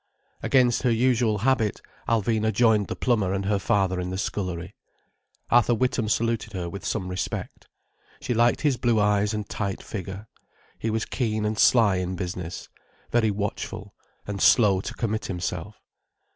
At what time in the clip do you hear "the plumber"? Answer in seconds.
2.87-3.33